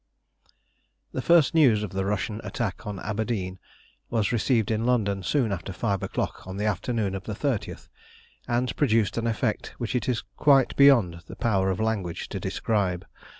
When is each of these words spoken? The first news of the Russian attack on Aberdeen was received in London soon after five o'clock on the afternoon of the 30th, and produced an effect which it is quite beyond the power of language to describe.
The 1.11 1.21
first 1.21 1.53
news 1.53 1.83
of 1.83 1.91
the 1.91 2.05
Russian 2.05 2.41
attack 2.43 2.87
on 2.87 2.99
Aberdeen 3.01 3.59
was 4.09 4.31
received 4.31 4.71
in 4.71 4.83
London 4.83 5.21
soon 5.21 5.51
after 5.51 5.71
five 5.71 6.01
o'clock 6.01 6.47
on 6.47 6.57
the 6.57 6.65
afternoon 6.65 7.13
of 7.13 7.25
the 7.25 7.35
30th, 7.35 7.87
and 8.47 8.75
produced 8.75 9.19
an 9.19 9.27
effect 9.27 9.75
which 9.77 9.93
it 9.93 10.09
is 10.09 10.23
quite 10.37 10.75
beyond 10.75 11.21
the 11.27 11.35
power 11.35 11.69
of 11.69 11.79
language 11.79 12.29
to 12.29 12.39
describe. 12.39 13.05